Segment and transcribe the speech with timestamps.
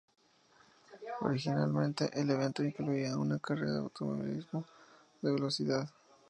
[1.19, 4.65] Originalmente, el evento incluía una carrera de automovilismo
[5.21, 5.87] de velocidad.